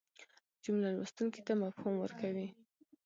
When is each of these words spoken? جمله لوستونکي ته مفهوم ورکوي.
جمله 0.63 0.89
لوستونکي 0.97 1.41
ته 1.47 1.53
مفهوم 1.63 1.93
ورکوي. 1.99 2.47